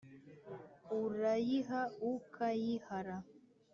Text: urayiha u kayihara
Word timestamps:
urayiha 0.99 1.81
u 2.09 2.11
kayihara 2.33 3.15